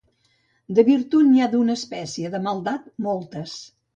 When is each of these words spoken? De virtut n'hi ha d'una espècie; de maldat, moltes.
De 0.79 0.85
virtut 0.87 1.27
n'hi 1.27 1.43
ha 1.43 1.49
d'una 1.51 1.75
espècie; 1.79 2.33
de 2.37 2.41
maldat, 2.47 2.87
moltes. 3.09 3.57